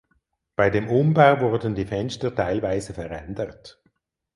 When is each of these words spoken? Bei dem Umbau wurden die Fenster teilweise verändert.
Bei 0.55 0.71
dem 0.71 0.89
Umbau 0.89 1.41
wurden 1.41 1.75
die 1.75 1.85
Fenster 1.85 2.33
teilweise 2.33 2.95
verändert. 2.95 3.83